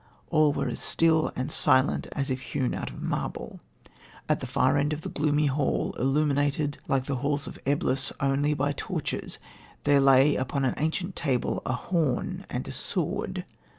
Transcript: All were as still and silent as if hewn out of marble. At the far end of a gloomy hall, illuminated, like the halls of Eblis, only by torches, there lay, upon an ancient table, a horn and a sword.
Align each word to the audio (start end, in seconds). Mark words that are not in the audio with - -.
All 0.31 0.51
were 0.51 0.67
as 0.67 0.79
still 0.79 1.31
and 1.35 1.51
silent 1.51 2.07
as 2.13 2.31
if 2.31 2.41
hewn 2.41 2.73
out 2.73 2.89
of 2.89 3.03
marble. 3.03 3.59
At 4.27 4.39
the 4.39 4.47
far 4.47 4.75
end 4.75 4.93
of 4.93 5.05
a 5.05 5.09
gloomy 5.09 5.45
hall, 5.45 5.93
illuminated, 5.99 6.79
like 6.87 7.05
the 7.05 7.17
halls 7.17 7.45
of 7.45 7.59
Eblis, 7.67 8.11
only 8.19 8.55
by 8.55 8.73
torches, 8.75 9.37
there 9.83 9.99
lay, 10.01 10.35
upon 10.35 10.65
an 10.65 10.73
ancient 10.77 11.15
table, 11.15 11.61
a 11.67 11.73
horn 11.73 12.47
and 12.49 12.67
a 12.67 12.71
sword. 12.71 13.45